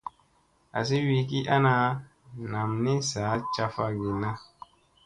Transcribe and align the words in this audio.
Azi 0.79 0.97
wi 1.05 1.17
ki 1.29 1.39
ana 1.55 1.73
nam 2.51 2.71
ni 2.83 2.93
sa 3.09 3.21
caffa 3.53 3.85
ginna. 3.97 4.29